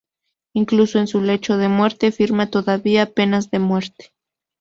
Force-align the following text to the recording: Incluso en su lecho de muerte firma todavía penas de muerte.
Incluso 0.55 0.97
en 0.97 1.05
su 1.05 1.21
lecho 1.21 1.57
de 1.57 1.67
muerte 1.67 2.11
firma 2.11 2.49
todavía 2.49 3.13
penas 3.13 3.51
de 3.51 3.59
muerte. 3.59 4.13